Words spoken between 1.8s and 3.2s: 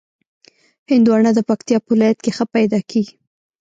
په ولایت کې ښه پیدا کېږي.